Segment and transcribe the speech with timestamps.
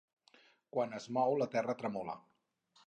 [0.77, 2.21] Quan es mou, la Terra tremola.